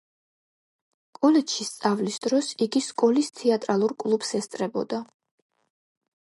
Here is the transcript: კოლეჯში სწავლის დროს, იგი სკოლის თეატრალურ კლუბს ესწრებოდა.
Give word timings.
კოლეჯში 1.17 1.67
სწავლის 1.67 2.17
დროს, 2.23 2.49
იგი 2.67 2.81
სკოლის 2.87 3.29
თეატრალურ 3.41 3.95
კლუბს 4.05 4.33
ესწრებოდა. 4.41 5.03